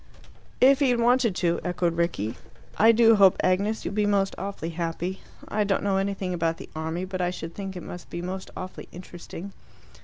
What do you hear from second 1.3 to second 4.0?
to," echoed Rickie. "I do hope, Agnes, you'll